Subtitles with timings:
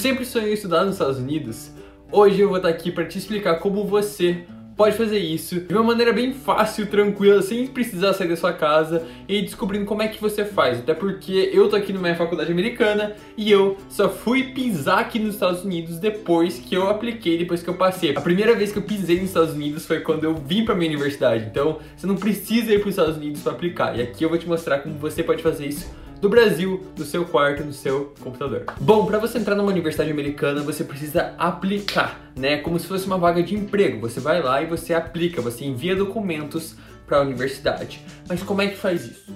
[0.00, 1.70] Sempre sonhei estudar nos Estados Unidos?
[2.10, 5.82] Hoje eu vou estar aqui para te explicar como você pode fazer isso de uma
[5.82, 10.18] maneira bem fácil, tranquila, sem precisar sair da sua casa e descobrindo como é que
[10.18, 10.78] você faz.
[10.78, 15.34] Até porque eu tô aqui numa faculdade americana e eu só fui pisar aqui nos
[15.34, 18.16] Estados Unidos depois que eu apliquei, depois que eu passei.
[18.16, 20.88] A primeira vez que eu pisei nos Estados Unidos foi quando eu vim para minha
[20.88, 21.44] universidade.
[21.44, 23.98] Então, você não precisa ir para os Estados Unidos para aplicar.
[23.98, 25.90] E aqui eu vou te mostrar como você pode fazer isso
[26.20, 28.64] do Brasil, do seu quarto, no seu computador.
[28.78, 32.58] Bom, para você entrar numa universidade americana, você precisa aplicar, né?
[32.58, 34.00] Como se fosse uma vaga de emprego.
[34.00, 38.04] Você vai lá e você aplica, você envia documentos para a universidade.
[38.28, 39.32] Mas como é que faz isso?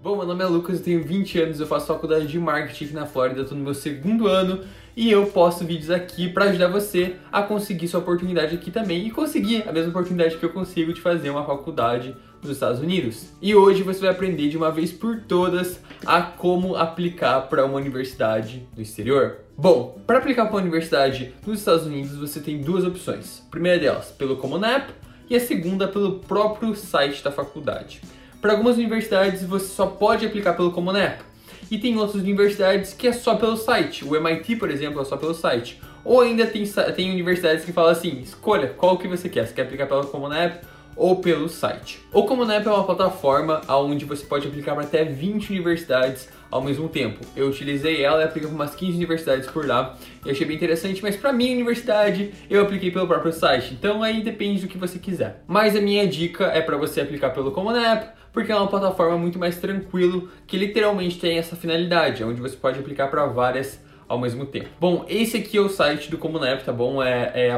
[0.00, 3.06] Bom, meu nome é Lucas, eu tenho 20 anos, eu faço faculdade de marketing na
[3.06, 4.60] Flórida, estou no meu segundo ano
[4.96, 9.10] e eu posto vídeos aqui para ajudar você a conseguir sua oportunidade aqui também e
[9.10, 13.28] conseguir a mesma oportunidade que eu consigo de fazer uma faculdade nos Estados Unidos.
[13.40, 17.76] E hoje você vai aprender de uma vez por todas a como aplicar para uma
[17.76, 19.38] universidade no exterior.
[19.56, 23.42] Bom, para aplicar para uma universidade nos Estados Unidos você tem duas opções.
[23.46, 24.92] A primeira delas pelo Common App
[25.28, 28.00] e a segunda pelo próprio site da faculdade.
[28.40, 31.24] Para algumas universidades você só pode aplicar pelo Common App
[31.70, 34.04] e tem outras universidades que é só pelo site.
[34.04, 35.80] O MIT, por exemplo, é só pelo site.
[36.04, 39.46] Ou ainda tem, tem universidades que falam assim, escolha qual que você quer.
[39.46, 40.64] Você quer aplicar pelo Common App
[40.96, 42.00] ou pelo site.
[42.12, 46.62] O Common App é uma plataforma onde você pode aplicar para até 20 universidades ao
[46.62, 47.20] mesmo tempo.
[47.36, 51.02] Eu utilizei ela e apliquei para umas 15 universidades por lá e achei bem interessante,
[51.02, 53.74] mas para minha universidade eu apliquei pelo próprio site.
[53.74, 55.42] Então aí depende do que você quiser.
[55.46, 59.16] Mas a minha dica é para você aplicar pelo Common App porque é uma plataforma
[59.16, 64.18] muito mais tranquilo, que literalmente tem essa finalidade, onde você pode aplicar para várias ao
[64.18, 64.68] mesmo tempo.
[64.78, 67.02] Bom, esse aqui é o site do Common App, tá bom?
[67.02, 67.50] É, é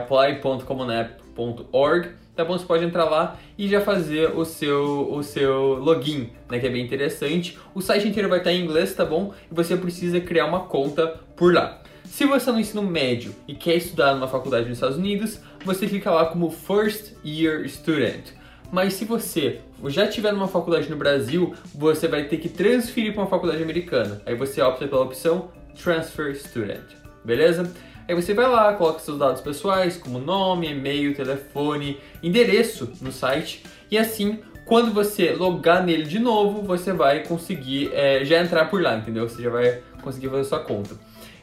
[2.39, 2.57] tá bom?
[2.57, 6.61] Você pode entrar lá e já fazer o seu, o seu login, né?
[6.61, 7.59] Que é bem interessante.
[7.75, 9.35] O site inteiro vai estar em inglês, tá bom?
[9.51, 11.83] E você precisa criar uma conta por lá.
[12.05, 15.89] Se você é no ensino médio e quer estudar numa faculdade nos Estados Unidos, você
[15.89, 18.27] fica lá como First Year Student.
[18.71, 23.23] Mas se você já estiver numa faculdade no Brasil, você vai ter que transferir para
[23.23, 24.23] uma faculdade americana.
[24.25, 25.51] Aí você opta pela opção
[25.83, 26.85] Transfer Student,
[27.25, 27.69] beleza?
[28.09, 33.63] Aí você vai lá, coloca seus dados pessoais, como nome, e-mail, telefone, endereço no site,
[33.91, 38.81] e assim, quando você logar nele de novo, você vai conseguir é, já entrar por
[38.81, 39.29] lá, entendeu?
[39.29, 40.95] Você já vai conseguir fazer sua conta.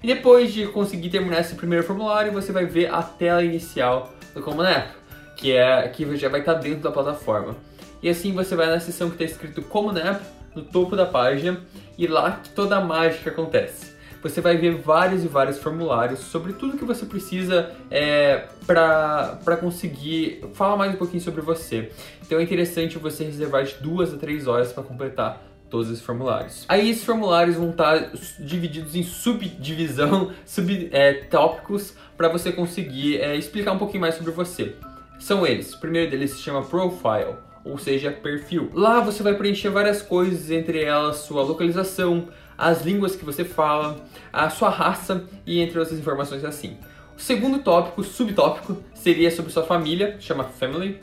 [0.01, 4.41] E depois de conseguir terminar esse primeiro formulário, você vai ver a tela inicial do
[4.41, 5.05] Common App
[5.35, 7.55] que é que já vai estar dentro da plataforma.
[8.01, 10.23] E assim você vai na seção que está escrito Common App
[10.55, 11.61] no topo da página
[11.97, 13.94] e lá que toda a mágica acontece.
[14.25, 20.43] Você vai ver vários e vários formulários sobre tudo que você precisa é, para conseguir
[20.55, 21.91] falar mais um pouquinho sobre você.
[22.25, 26.65] Então é interessante você reservar de duas a três horas para completar todos esses formulários.
[26.67, 33.73] Aí esses formulários vão estar divididos em subdivisão, subtópicos, é, para você conseguir é, explicar
[33.73, 34.73] um pouquinho mais sobre você
[35.19, 35.71] são eles.
[35.75, 38.71] O primeiro deles se chama Profile, ou seja, perfil.
[38.73, 42.27] Lá você vai preencher várias coisas, entre elas sua localização,
[42.57, 46.77] as línguas que você fala, a sua raça e entre outras informações assim.
[47.17, 50.99] O segundo tópico, subtópico, seria sobre sua família, chama Family.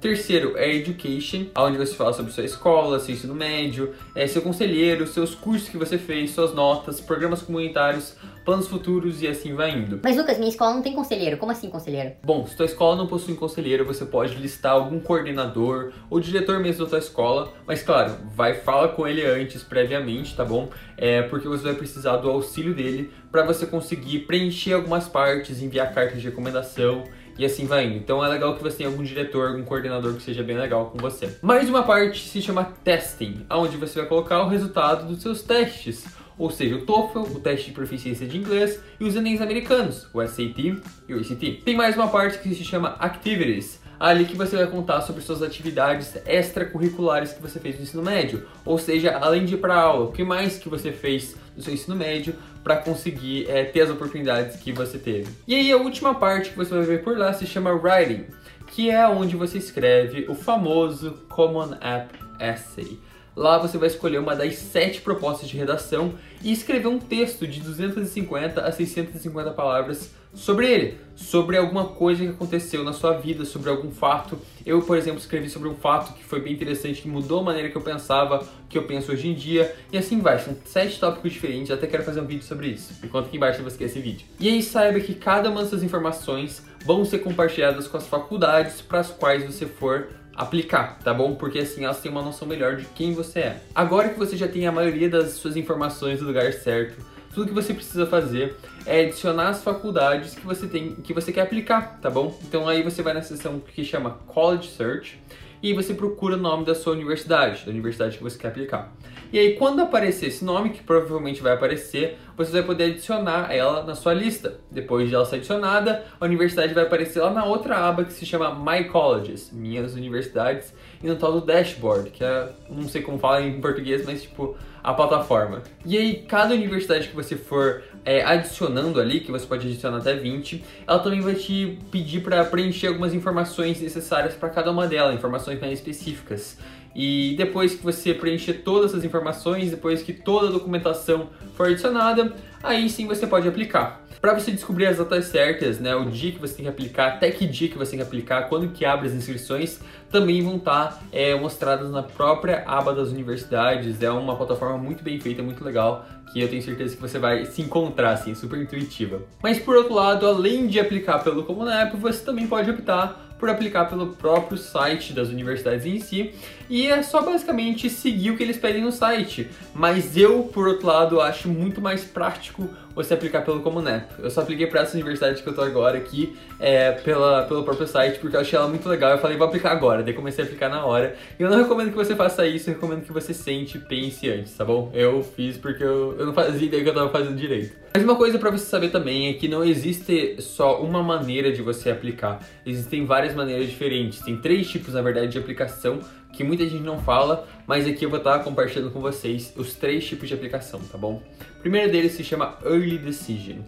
[0.00, 5.06] Terceiro é Education, onde você fala sobre sua escola, seu ensino médio, é, seu conselheiro,
[5.06, 10.00] seus cursos que você fez, suas notas, programas comunitários, planos futuros e assim vai indo.
[10.02, 11.36] Mas Lucas, minha escola não tem conselheiro.
[11.36, 12.12] Como assim conselheiro?
[12.22, 16.84] Bom, se tua escola não possui conselheiro, você pode listar algum coordenador ou diretor mesmo
[16.84, 20.68] da tua escola, mas claro, vai fala com ele antes, previamente, tá bom?
[20.96, 25.92] É porque você vai precisar do auxílio dele para você conseguir preencher algumas partes, enviar
[25.92, 27.04] cartas de recomendação
[27.38, 27.96] e assim vai indo.
[27.96, 30.98] Então é legal que você tenha algum diretor, algum coordenador que seja bem legal com
[30.98, 31.36] você.
[31.42, 36.04] Mais uma parte se chama testing, onde você vai colocar o resultado dos seus testes.
[36.38, 40.20] Ou seja, o TOEFL, o teste de proficiência de inglês, e os Enems americanos, o
[40.26, 41.62] SAT e o ACT.
[41.64, 45.42] Tem mais uma parte que se chama Activities, ali que você vai contar sobre suas
[45.42, 50.06] atividades extracurriculares que você fez no ensino médio, ou seja, além de ir para aula,
[50.06, 53.90] o que mais que você fez no seu ensino médio para conseguir é, ter as
[53.90, 55.30] oportunidades que você teve.
[55.46, 58.24] E aí a última parte que você vai ver por lá se chama Writing,
[58.68, 62.98] que é onde você escreve o famoso Common App Essay.
[63.36, 67.60] Lá você vai escolher uma das sete propostas de redação e escrever um texto de
[67.60, 73.70] 250 a 650 palavras sobre ele, sobre alguma coisa que aconteceu na sua vida, sobre
[73.70, 74.38] algum fato.
[74.66, 77.70] Eu, por exemplo, escrevi sobre um fato que foi bem interessante, que mudou a maneira
[77.70, 80.38] que eu pensava, que eu penso hoje em dia, e assim vai.
[80.38, 82.94] São sete tópicos diferentes, até quero fazer um vídeo sobre isso.
[83.08, 84.26] Conta aqui embaixo você quer esse vídeo.
[84.40, 89.00] E aí saiba que cada uma dessas informações vão ser compartilhadas com as faculdades para
[89.00, 91.34] as quais você for aplicar, tá bom?
[91.34, 93.62] Porque assim elas têm uma noção melhor de quem você é.
[93.74, 97.04] Agora que você já tem a maioria das suas informações no lugar certo,
[97.34, 101.42] tudo que você precisa fazer é adicionar as faculdades que você tem, que você quer
[101.42, 102.38] aplicar, tá bom?
[102.46, 105.20] Então aí você vai na seção que chama College Search
[105.62, 108.92] e você procura o nome da sua universidade, da universidade que você quer aplicar.
[109.32, 113.82] E aí, quando aparecer esse nome, que provavelmente vai aparecer, você vai poder adicionar ela
[113.82, 114.58] na sua lista.
[114.70, 118.26] Depois de ela ser adicionada, a universidade vai aparecer lá na outra aba que se
[118.26, 123.18] chama My Colleges, Minhas Universidades, e no tal do Dashboard, que é, não sei como
[123.18, 125.62] fala em português, mas tipo, a plataforma.
[125.84, 130.14] E aí, cada universidade que você for é, adicionando ali, que você pode adicionar até
[130.14, 135.14] 20, ela também vai te pedir para preencher algumas informações necessárias para cada uma delas,
[135.14, 136.58] informações mais específicas.
[136.94, 142.34] E depois que você preencher todas as informações, depois que toda a documentação for adicionada,
[142.62, 144.04] aí sim você pode aplicar.
[144.20, 147.30] Para você descobrir as datas certas, né, o dia que você tem que aplicar, até
[147.30, 149.80] que dia que você tem que aplicar, quando que abre as inscrições,
[150.10, 154.00] também vão estar tá, é, mostradas na própria aba das universidades.
[154.00, 157.44] É uma plataforma muito bem feita, muito legal, que eu tenho certeza que você vai
[157.44, 159.20] se encontrar, assim, super intuitiva.
[159.42, 163.50] Mas por outro lado, além de aplicar pelo Common App, você também pode optar por
[163.50, 166.32] aplicar pelo próprio site das universidades em si,
[166.68, 169.48] e é só basicamente seguir o que eles pedem no site.
[169.74, 174.14] Mas eu, por outro lado, acho muito mais prático você aplicar pelo Common App.
[174.22, 177.86] Eu só apliquei para essa universidade que eu tô agora aqui, é, pela, pelo próprio
[177.86, 179.10] site, porque eu achei ela muito legal.
[179.10, 181.16] Eu falei, vou aplicar agora, daí comecei a aplicar na hora.
[181.38, 184.30] E eu não recomendo que você faça isso, eu recomendo que você sente e pense
[184.30, 184.90] antes, tá bom?
[184.94, 187.84] Eu fiz porque eu, eu não fazia ideia que eu tava fazendo direito.
[187.92, 191.62] Mas uma coisa para você saber também é que não existe só uma maneira de
[191.62, 192.40] você aplicar.
[192.66, 194.20] Existem várias maneiras diferentes.
[194.20, 196.00] Tem três tipos, na verdade, de aplicação
[196.36, 200.06] que muita gente não fala, mas aqui eu vou estar compartilhando com vocês os três
[200.06, 201.22] tipos de aplicação, tá bom?
[201.58, 203.58] O primeiro deles se chama Early Decision.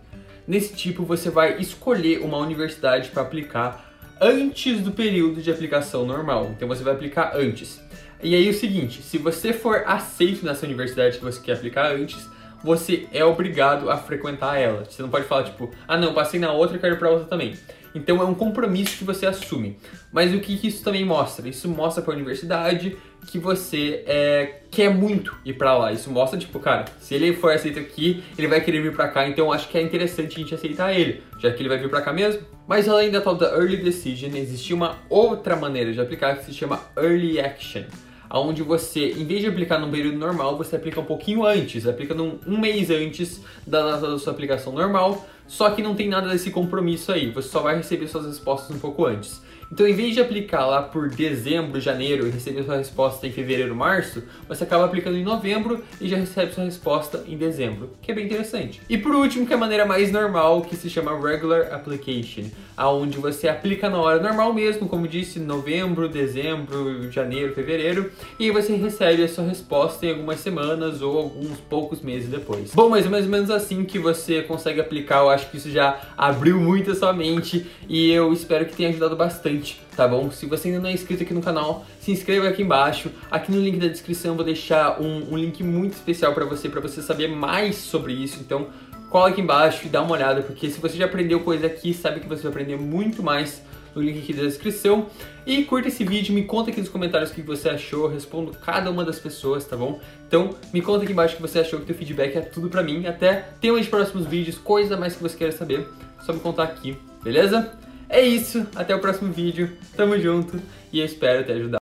[0.47, 6.53] Nesse tipo, você vai escolher uma universidade para aplicar antes do período de aplicação normal.
[6.57, 7.81] Então você vai aplicar antes.
[8.23, 12.29] E aí o seguinte, se você for aceito nessa universidade que você quer aplicar antes,
[12.62, 14.85] você é obrigado a frequentar ela.
[14.85, 17.57] Você não pode falar tipo, ah não, passei na outra quero ir pra outra também.
[17.97, 19.79] Então é um compromisso que você assume.
[20.13, 21.49] Mas o que, isso também mostra?
[21.49, 22.97] Isso mostra para a universidade
[23.27, 25.93] que você é, quer muito ir para lá.
[25.93, 29.27] Isso mostra, tipo, cara, se ele for aceito aqui, ele vai querer vir para cá,
[29.27, 32.03] então acho que é interessante a gente aceitar ele, já que ele vai vir para
[32.03, 32.43] cá mesmo.
[32.69, 36.53] Mas além da tal da Early Decision, existe uma outra maneira de aplicar que se
[36.53, 37.85] chama Early Action
[38.31, 42.15] onde você, em vez de aplicar num período normal, você aplica um pouquinho antes, aplica
[42.15, 46.29] num, um mês antes da data da sua aplicação normal, só que não tem nada
[46.29, 49.41] desse compromisso aí, você só vai receber suas respostas um pouco antes.
[49.71, 53.75] Então, em vez de aplicar lá por dezembro, janeiro e receber sua resposta em fevereiro,
[53.75, 58.15] março, você acaba aplicando em novembro e já recebe sua resposta em dezembro, que é
[58.15, 58.81] bem interessante.
[58.89, 62.45] E por último, que é a maneira mais normal, que se chama Regular Application,
[62.77, 68.77] aonde você aplica na hora normal mesmo, como disse, novembro, dezembro, janeiro, fevereiro, e você
[68.77, 72.73] recebe a sua resposta em algumas semanas ou alguns poucos meses depois.
[72.73, 75.71] Bom, mas é mais ou menos assim que você consegue aplicar, eu acho que isso
[75.71, 80.31] já abriu muito a sua mente e eu espero que tenha ajudado bastante tá bom?
[80.31, 83.11] Se você ainda não é inscrito aqui no canal, se inscreva aqui embaixo.
[83.31, 86.69] Aqui no link da descrição eu vou deixar um, um link muito especial para você,
[86.69, 88.38] para você saber mais sobre isso.
[88.41, 88.69] Então,
[89.09, 92.21] cola aqui embaixo e dá uma olhada, porque se você já aprendeu coisa aqui, sabe
[92.21, 93.62] que você vai aprender muito mais
[93.97, 95.07] no link aqui da descrição.
[95.47, 98.91] E curta esse vídeo, me conta aqui nos comentários o que você achou, respondo cada
[98.91, 99.99] uma das pessoas, tá bom?
[100.29, 102.83] Então, me conta aqui embaixo o que você achou, que teu feedback é tudo pra
[102.83, 103.07] mim.
[103.07, 105.88] Até tem uns próximos vídeos, coisa mais que você queira saber,
[106.25, 107.73] só me contar aqui, beleza?
[108.09, 110.61] É isso, até o próximo vídeo, tamo junto
[110.93, 111.75] e eu espero te ajudar.